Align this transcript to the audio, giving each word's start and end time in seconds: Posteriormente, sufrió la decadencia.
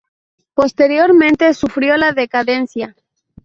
Posteriormente, 0.55 1.53
sufrió 1.53 1.95
la 1.95 2.11
decadencia. 2.11 2.95